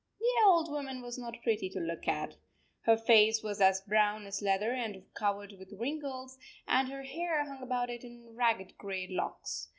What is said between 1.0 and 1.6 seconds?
was not